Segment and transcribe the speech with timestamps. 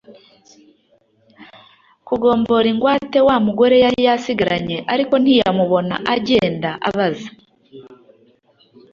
[2.07, 7.29] kugombora ingwate wa mugore yari yasigaranye ariko ntiyamubona Agenda abaza